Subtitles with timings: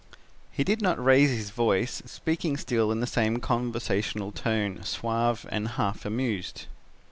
[0.49, 5.67] "He did not raise his voice, speaking still in the same conversational tone, suave and
[5.77, 6.65] half amused.